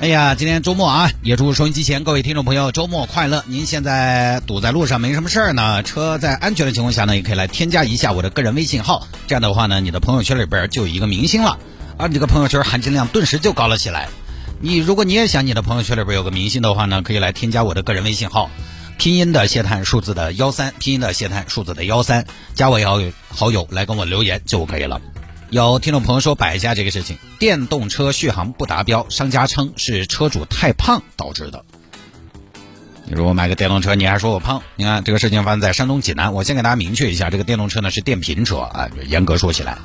[0.00, 3.44] 哎呀，今天周末啊，也祝收音机前各位听众朋友周末快乐。
[3.46, 9.06] 您现在堵在路上没什么事儿呢，车在安全的情况下呢，也可以来添加一下我的个人微信号。
[9.26, 11.58] 这样的话呢，你的朋友圈里边就有一个明星了，
[11.98, 14.08] 啊，你这个朋友圈含金量顿时就高了起来。
[14.58, 18.50] 你如果你也想你的朋友圈里边有个明星的话呢，可以来添加我的个人微信号，
[18.96, 22.24] 拼音的谢探数字的幺三，拼音的谢探数字的幺三，
[22.54, 24.98] 加我好友好友来跟我留言就可以了。
[25.50, 31.64] 有听众朋友说摆一下这个事情，电动车续航不达标，商家称是车主太胖导致的。
[33.04, 34.62] 你如果买个电动车，你还说我胖？
[34.76, 36.34] 你看这个事情发生在山东济南。
[36.34, 39.78] 我先给大家明确一下，这个电动车呢是电瓶车啊，严格说起来，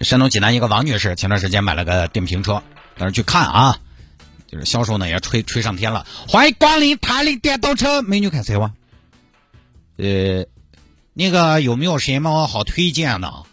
[0.00, 2.60] 山东济南一个王女士前段时间买了个电瓶车，
[2.98, 3.78] 但是去看啊，
[4.48, 8.74] 就是销售呢也吹吹上天了，欢迎光临泰林电动车，美女看车吗？
[9.98, 10.44] 呃，
[11.12, 13.44] 那个有没有什么好推荐的？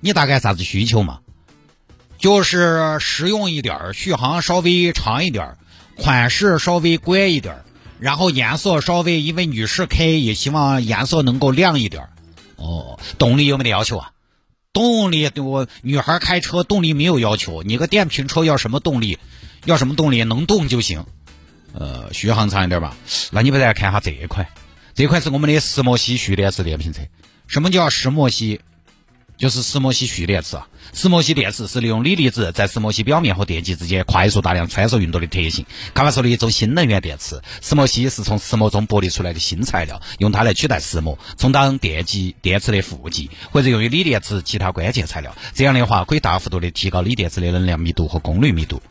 [0.00, 1.20] 你大概啥子需求嘛？
[2.18, 5.58] 就是实用一点儿续航稍微长一点儿
[5.96, 7.64] 款式稍微乖一点儿
[7.98, 12.10] 然后颜色稍微，因为女士开也希望颜色能够亮一点儿
[12.56, 14.12] 哦，动力有没得要求啊？
[14.72, 19.18] 动力我女孩开车动力没有要求，你个电瓶车要什么动力？
[19.64, 20.22] 要什么动力？
[20.24, 21.04] 能动就行。
[21.72, 22.96] 呃，续航长一点吧。
[23.30, 24.46] 那你不再看下这一款？
[24.94, 27.00] 这款是我们的石墨烯蓄电池电瓶车。
[27.46, 28.60] 什么叫石墨烯？
[29.40, 37.40] 就是石墨烯蓄电池啊，石墨烯电池是利用锂离子在石墨烯表面和电极之间快速大量穿梭运动的特性，开发出的一种新能源电池。
[37.62, 45.34] 石墨烯是从石墨中剥离出来的新材料，用它来取代石墨，充当电极电池的负极，或者用于锂电池其他关键材料。
[45.54, 48.82] 这样的话，可以大幅度的提高锂电池的能量密度和功率密度。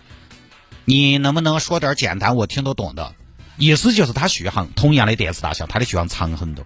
[0.85, 3.13] 你能不能说点简单我听得懂的？
[3.57, 6.65] 意思就是它续航，同样的电池大小，它的续航长很多。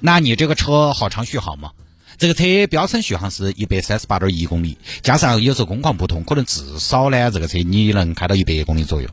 [0.00, 1.70] 那你这个车好长续航吗？
[2.16, 9.08] 这个车标称续航是一百三十八点一公里，加上有时候工况不同，可能至少呢，这个车你能开到一百公里左右。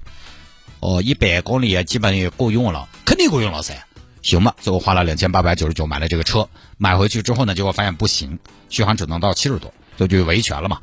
[0.79, 3.73] 哦，一百公里基本也够用了，肯定够用了噻。
[4.21, 6.47] 行吧，最后花了两千八百九十九买了这个车，
[6.77, 8.37] 买回去之后呢，结果发现不行，
[8.69, 10.79] 续航只能到七十多，这就维权了嘛。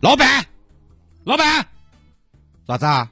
[0.00, 0.46] 老板，
[1.24, 1.66] 老板，
[2.66, 3.10] 咋子啊？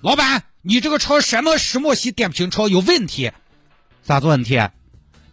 [0.00, 3.32] 老板，你这个车什么石墨烯电瓶车有问题？
[4.06, 4.60] 啥子问题？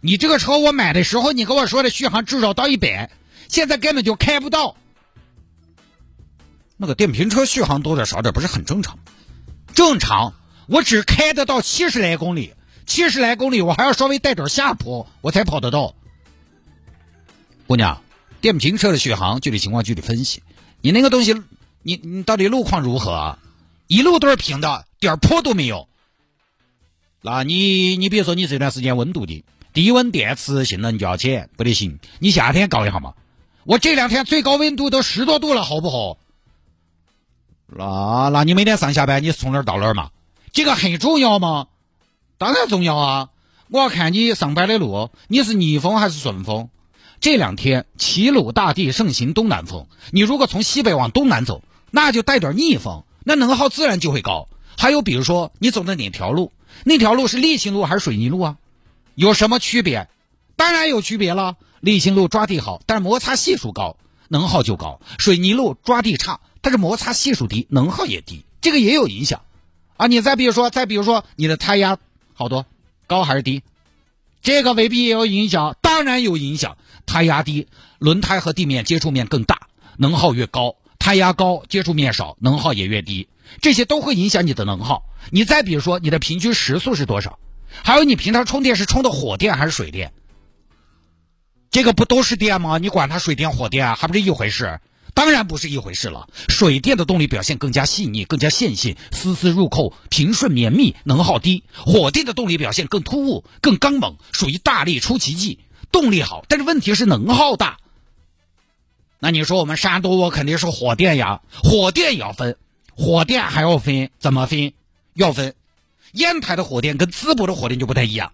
[0.04, 3.08] 你这个车我买的时候，你跟我说的续航至少到一百，
[3.48, 4.76] 现在根本就开不到。
[6.76, 8.98] 那个电瓶车续航多点少点不是很正常？
[9.74, 10.34] 正常，
[10.66, 12.52] 我只开得到七十来公里，
[12.84, 15.94] 七十来公里我还要稍微带点下坡，我才跑得到。
[17.68, 18.02] 姑娘，
[18.40, 20.42] 电瓶车的续航具体情况具体分析。
[20.80, 21.40] 你那个东西，
[21.82, 23.38] 你你到底路况如何啊？
[23.86, 25.88] 一路都是平的，点坡都没有。
[27.20, 29.44] 那你你比如说你这段时间温度低。
[29.72, 31.98] 低温电池性能较浅，不得行。
[32.18, 33.14] 你夏天搞一下嘛？
[33.64, 36.18] 我这两天最高温度都十多度了，好不好？
[37.66, 40.10] 那那你每天上下班你是从哪儿到哪儿嘛？
[40.52, 41.68] 这个很重要吗？
[42.36, 43.28] 当然重要啊！
[43.68, 46.68] 我要看你上班的路，你是逆风还是顺风？
[47.20, 54.48] 这两天齐鲁大地盛行东南风，你如果从西北往东南走，那就带点逆风，那能耗自然就会高。
[54.76, 56.52] 还有比如说你走的哪条路？
[56.84, 58.56] 那条路是沥青路还是水泥路啊？
[59.14, 60.08] 有什么区别？
[60.56, 61.56] 当然有区别了。
[61.82, 63.96] 沥青路抓地好，但是摩擦系数高，
[64.28, 69.42] 能耗就高；水泥路抓地差，但是摩擦系数低，能耗也低，这个也有影响。
[69.96, 71.98] 啊，你再比如说，再比如说，你的胎压
[72.34, 72.66] 好多
[73.08, 73.62] 高还是低？
[74.42, 76.76] 这个未必也有影响，当然有影响。
[77.04, 77.66] 胎压低，
[77.98, 83.28] 轮胎和地面接触面更大，能耗越高；胎压高，接触面少，能耗也越低。
[83.60, 85.04] 这些都会影响你的能耗。
[85.30, 87.40] 你再比如说，你的平均时速是多少？
[87.84, 90.12] 还有你平常充电是充的火电还是水电？
[91.70, 92.78] 这个不都是电吗？
[92.78, 94.80] 你管它水电火电啊，还不是一回事？
[95.14, 96.28] 当然不是一回事了。
[96.48, 105.58] 水电的动力表现更加细腻、更加线性、丝丝入扣、平顺绵密，能耗低；火电的动力表现更突兀、更刚猛，属于大力出奇迹，
[105.90, 107.78] 动力好，但是问题是能耗大。
[109.18, 112.56] 那你说我们山东，我肯定是火电呀，火电也要分，
[112.94, 114.72] 火电还要分，怎么分？
[115.14, 115.54] 要分。
[116.12, 118.32] 烟台的火电跟淄博的火电就不太一样。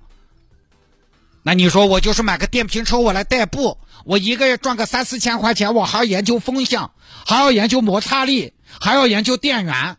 [1.43, 6.93] 那你说我就是买个电瓶车我来代步，我一个月赚个三四千块钱，我还要研究风向，
[7.27, 9.97] 还要研究摩擦力，还要研究电源。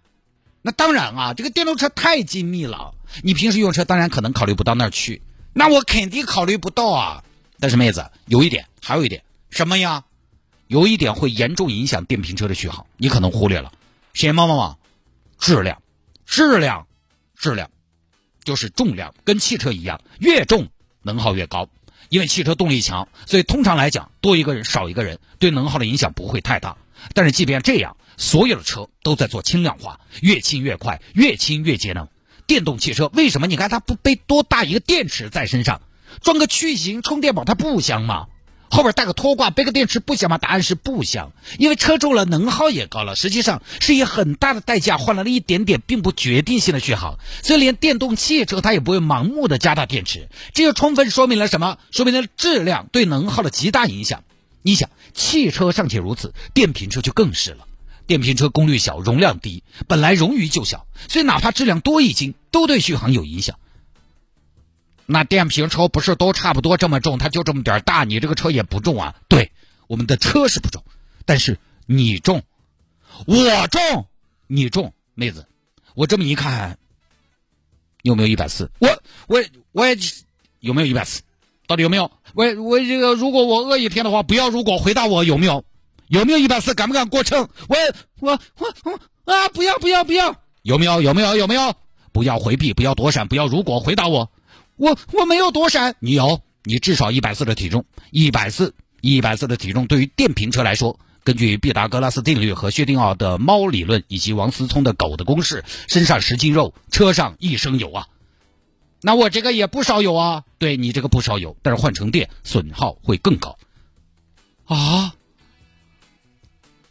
[0.62, 2.94] 那当然啊，这个电动车太精密了，
[3.24, 5.22] 你平时用车当然可能考虑不到那儿去。
[5.54, 7.24] 那我肯定考虑不到啊。
[7.60, 10.04] 但是妹子，有一点，还有一点，什么呀？
[10.68, 13.72] 有一点会严重影响电瓶车的续航，你可能忽略了，
[14.14, 14.76] 什么嘛？
[15.40, 15.82] 质量，
[16.28, 16.86] 质量，
[17.40, 17.72] 质量，
[18.44, 20.68] 就是重量，跟汽车一样，越重
[21.02, 21.70] 能耗越高。
[22.10, 26.78] 因为汽车动力强，所以通常来讲，多一个人少一个人，对能耗的影响不会太大。
[27.14, 32.10] 但是即便这样，所有的车都在做轻量化，越轻越快，越轻越节能。
[32.46, 33.48] 电动汽车为什么？
[33.48, 35.82] 你看它不背多大一个电池在身上，
[36.22, 38.28] 装个巨型充电宝，它不香吗？
[38.70, 40.38] 后边带个拖挂，背个电池不香吗？
[40.38, 47.18] 答案是不香，因为车重了，能耗也高了，实际上是以很大的代价换来了一点点并不决定性的续航。
[47.42, 51.78] 所以连电动汽车它也不会盲目的加大电池，这就充分说明了什么？
[51.92, 54.24] 说明了质量对能耗的极大影响。
[54.62, 57.66] 你想，汽车尚且如此，电瓶车就更是了。
[58.08, 63.58] 电瓶车功率小，容量低，本来容余就小，所以哪怕质量多一斤，都对续航有影响。
[65.12, 67.18] 那电瓶车不是都差不多这么重？
[67.18, 69.16] 它就这么点大，你这个车也不重啊？
[69.28, 69.52] 对，
[69.88, 70.84] 我们的车是不重，
[71.26, 71.58] 但是
[71.88, 72.44] 你重，
[73.26, 74.06] 我重，
[74.46, 75.48] 你重，妹子，
[75.96, 76.78] 我这么一看，
[78.04, 78.70] 有没有一百四？
[78.78, 78.88] 我
[79.26, 79.98] 我我也
[80.60, 81.24] 有没有一百四？
[81.66, 82.12] 到底有没有？
[82.36, 85.66] 我我这个，如果我饿一天的话，不要如果回答我有没有？
[86.08, 86.76] 有没有一百四？
[86.76, 87.50] 敢不敢过秤？
[87.68, 87.76] 我
[88.20, 89.50] 我我我啊！
[89.50, 90.36] 不要不要不要！
[90.62, 91.76] 有没有有没有有没有？
[92.12, 94.32] 不要回避，不要躲闪，不要如果回答我。
[94.80, 108.08] 我我没有躲闪，你有，你至少一百四的体重，一百四，一百四的体重，对于电瓶车来说，根据毕达哥拉斯定律和薛定谔的猫理论以及王思聪的狗的公式，身上十斤肉，车上一升油啊，
[109.02, 113.60] 那我这个也不少油啊，对你这个不少油，但是换成电损耗会更高，
[114.64, 115.14] 啊，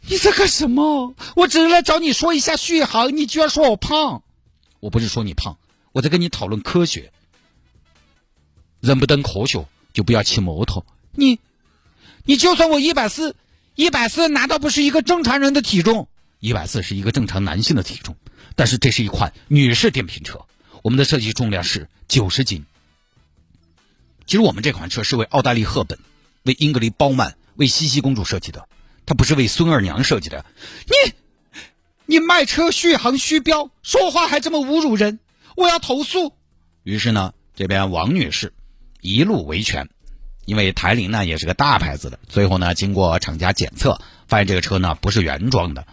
[0.01, 1.15] 你在干什么？
[1.35, 4.21] 我只是来找你说一下续航，你居然说我胖，
[4.79, 5.57] 我不是说你胖，
[5.91, 7.11] 我在跟你讨论科学。
[8.79, 10.85] 人不等科学，就不要骑摩托。
[11.11, 11.39] 你，
[12.23, 13.35] 你就算我一百四，
[13.75, 16.07] 一百四难道不是一个正常人的体重？
[16.39, 18.15] 一百四是一个正常男性的体重，
[18.55, 20.45] 但是这是一款女士电瓶车，
[20.83, 22.65] 我们的设计重量是九十斤。
[24.25, 25.99] 其实我们这款车是为奥黛丽·赫本、
[26.43, 28.69] 为英格丽·褒曼、为茜茜公主设计的，
[29.05, 30.45] 它不是为孙二娘设计的。
[30.85, 31.13] 你，
[32.05, 35.19] 你卖车续航虚标，说话还这么侮辱人，
[35.57, 36.33] 我要投诉。
[36.83, 38.53] 于是呢，这边王女士。
[39.01, 39.87] 一路维权，
[40.45, 45.85] 因为台铃呢也是个大牌子的，最后呢经过厂家检测，发现这个车呢不是原装的，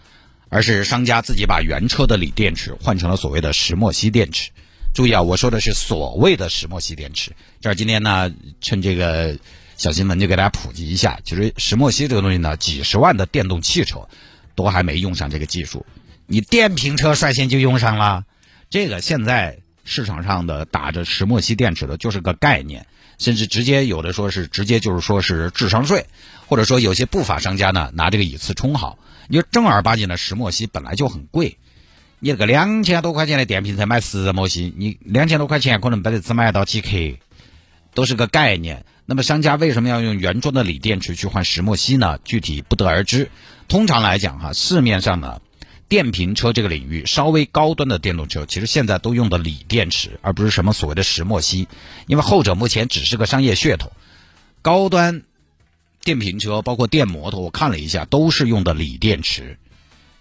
[0.49, 4.51] 而是商家自己把原车的锂电池换成了所谓的石墨烯电池。
[4.93, 7.31] 注意啊，我说的是所谓的石墨烯电池。
[7.61, 9.37] 这儿今天呢趁这个
[9.77, 14.07] 小新闻就给大家普及一下，其实石墨烯这个东西呢，几十万的电动汽车
[14.55, 15.85] 都还没用上这个技术，
[16.25, 18.25] 你电瓶车率先就用上了。
[18.69, 22.87] 这个现在市场上的打着石墨烯电池的就是个概念。
[23.17, 26.05] 甚至直接有的说是直接就是说是智商税，
[26.47, 28.99] 或者说有些不法商家呢拿这个以次充好。
[29.27, 31.57] 你说正儿八经的石墨烯本来就很贵，
[32.19, 36.89] 你那个两千多块钱的电瓶才买石墨烯，你两千多块钱可能不得只买到几克，
[37.93, 38.85] 都是个概念。
[39.05, 42.19] 那么商家为什么要用原装的锂电池去换石墨烯呢？
[42.23, 43.31] 具体不得而知。
[43.67, 45.41] 通常来讲哈，市面上呢。
[45.89, 51.67] 电瓶车这个领域，稍微高端的电动车，其实现在都用的锂电池，而不是什么所谓的石墨烯，
[52.07, 53.91] 因为后者目前只是个商业噱头。
[54.61, 55.23] 高端
[56.03, 59.57] 电瓶车，包括电摩托，我看了一下，都是用的锂电池。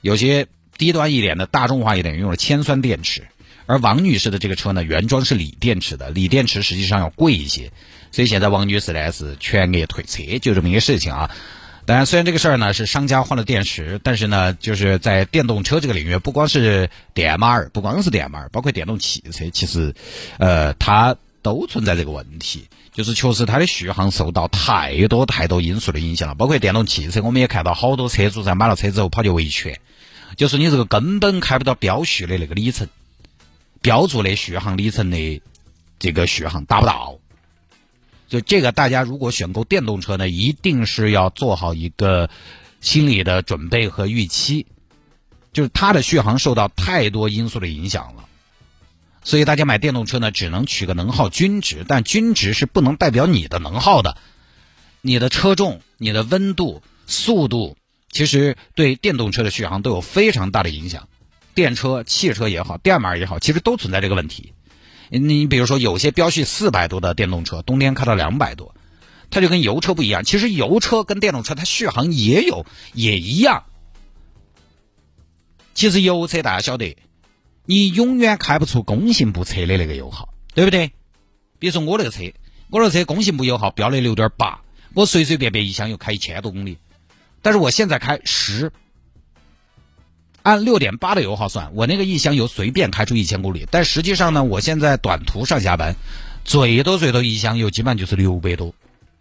[0.03, 0.47] 有些
[0.79, 3.27] 低端一点的、大众化一点，用了铅酸电池。
[3.67, 7.73] 而王女士的这个车呢，原装是锂电池的，锂电池实际上要贵一些，
[8.13, 11.31] 所以现在王女士呢是全额退车，就这么一个事情啊。
[11.87, 19.95] 当然，虽然这个事儿呢是商家换了电池，但是呢，就是在电动车这个领域，不光是电马儿，不光是电马儿，包括电动汽车，其实，
[20.39, 26.35] 呃，它都存在这个问题，就是确实它的续航受到太多太多因素的影响了。
[26.35, 29.79] 包括电动汽车，我们也看到好多车主在买了车之后跑去维权，
[30.37, 32.89] 就是你这个根本开不到标续的那个里程，
[33.81, 35.41] 标注的续航里程的
[36.01, 37.21] 这个续航达不到。
[38.29, 42.29] 就这个，大家如果选购电动车呢，一定是要做好一个
[42.81, 44.67] 心理的准备和预期，
[45.53, 48.25] 就是它的续航受到太多因素的影响了。
[49.23, 54.17] 所以大家买电动车呢，只能取个能耗均值，但均值是不能代表你的能耗的。
[55.03, 57.77] 你的车重、你的温度、速度，
[58.11, 61.09] 其实对电动车的续航都有非常大的影响。
[61.55, 64.53] 电车、汽车也好，电马也好，其实都存在这个问题。
[65.09, 68.75] 你比如说，有些标续四百多的电动车，冬天开到两百多，
[69.31, 70.25] 它就跟油车不一样。
[70.25, 73.65] 其实油车跟电动车它续航也有也一样。
[75.75, 76.97] 其实油车大家晓得，
[77.65, 80.93] 你永远开不出工信部测的那个油耗，对不对？
[81.59, 82.33] 比如说我那个车，
[82.71, 84.63] 我的车工信部油耗标的六点八，
[84.95, 86.79] 我随随便便一箱油开一千多公里，
[87.43, 88.73] 但是我现在开十，
[90.47, 95.97] 按六点八的油耗算，我那个一箱油随便开出一千公里，但实际上呢，我现在短途上下班，
[96.45, 98.73] 最多最多一箱油基本上就是六百多。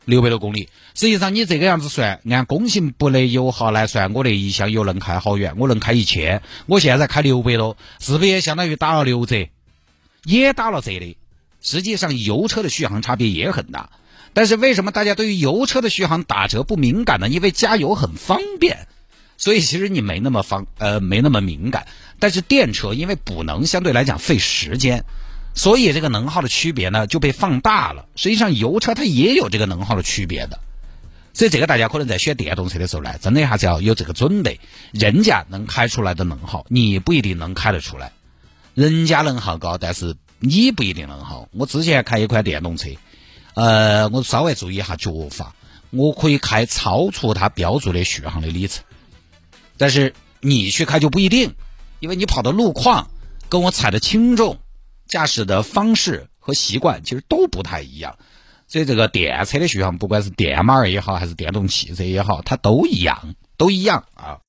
[0.05, 5.55] 六百多公里，实际上你这个样子算，按工信部的油耗来算，我的一箱油能开好远？
[5.57, 9.49] 我能开一千，我现在开六百多，是不是也相当于打了六折？
[10.25, 11.17] 也打了折的。
[11.59, 13.89] 实际上，油车的续航差别也很大。
[14.33, 17.27] 但是为什么大家对于油车的续航打折不敏感呢？
[17.27, 18.87] 因为加油很方便，
[19.37, 21.87] 所以其实你没那么方呃没那么敏感。
[22.19, 25.05] 但是电车因为补能相对来讲费时间。
[25.57, 28.07] 所以这个能耗的区别呢就被放大了。
[28.17, 30.59] 实际上油车它也有这个能耗的区别的，
[31.33, 34.59] 所以这个大家可能在选电动车的时候呢，真的还是要有这个准备。
[34.91, 38.11] 人家能开出来的能耗，你不一定能开得出来。
[38.73, 41.47] 人家能耗高，但是你不一定能耗。
[41.53, 42.89] 我之前开一款电动车，
[43.53, 45.55] 呃，我稍微注意一下脚法，
[45.89, 48.83] 我可以开超出它标注的续航的里程。
[49.77, 51.55] 但是你去开就不一定，
[51.99, 53.09] 因为你跑的路况
[53.49, 54.59] 跟我踩的轻重。
[55.07, 58.17] 驾驶的方式和习惯其实都不太一样，
[58.67, 64.39] 所以这个电车的续航，不管是电马儿也好，还是电动汽车也好，它都一样，都一样啊。